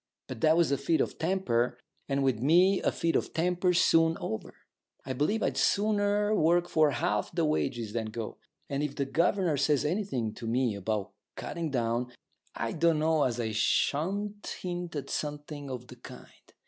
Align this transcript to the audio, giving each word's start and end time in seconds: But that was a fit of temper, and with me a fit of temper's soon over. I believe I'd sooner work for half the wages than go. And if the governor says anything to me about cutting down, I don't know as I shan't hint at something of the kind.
But 0.25 0.41
that 0.41 0.57
was 0.57 0.71
a 0.71 0.79
fit 0.79 0.99
of 0.99 1.19
temper, 1.19 1.77
and 2.09 2.23
with 2.23 2.39
me 2.39 2.81
a 2.81 2.91
fit 2.91 3.15
of 3.15 3.33
temper's 3.35 3.79
soon 3.79 4.17
over. 4.19 4.55
I 5.05 5.13
believe 5.13 5.43
I'd 5.43 5.57
sooner 5.57 6.33
work 6.33 6.67
for 6.67 6.89
half 6.89 7.31
the 7.31 7.45
wages 7.45 7.93
than 7.93 8.07
go. 8.07 8.37
And 8.67 8.81
if 8.81 8.95
the 8.95 9.05
governor 9.05 9.57
says 9.57 9.85
anything 9.85 10.33
to 10.33 10.47
me 10.47 10.73
about 10.73 11.11
cutting 11.35 11.69
down, 11.69 12.11
I 12.55 12.71
don't 12.71 12.97
know 12.97 13.25
as 13.25 13.39
I 13.39 13.51
shan't 13.51 14.55
hint 14.63 14.95
at 14.95 15.11
something 15.11 15.69
of 15.69 15.85
the 15.85 15.97
kind. 15.97 16.31